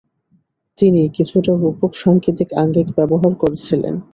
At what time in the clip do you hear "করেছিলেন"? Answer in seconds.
3.35-3.95